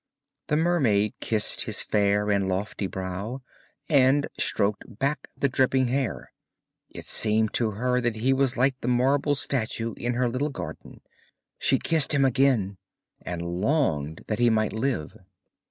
The 0.47 0.57
mermaid 0.57 1.13
kissed 1.19 1.61
his 1.65 1.83
fair 1.83 2.31
and 2.31 2.49
lofty 2.49 2.87
brow, 2.87 3.43
and 3.87 4.27
stroked 4.35 4.97
back 4.97 5.27
the 5.37 5.47
dripping 5.47 5.89
hair; 5.89 6.31
it 6.89 7.05
seemed 7.05 7.53
to 7.53 7.69
her 7.73 8.01
that 8.01 8.15
he 8.15 8.33
was 8.33 8.57
like 8.57 8.81
the 8.81 8.87
marble 8.87 9.35
statue 9.35 9.93
in 9.97 10.15
her 10.15 10.27
little 10.27 10.49
garden; 10.49 11.01
she 11.59 11.77
kissed 11.77 12.15
him 12.15 12.25
again 12.25 12.79
and 13.21 13.43
longed 13.43 14.23
that 14.25 14.39
he 14.39 14.49
might 14.49 14.73
live. 14.73 15.15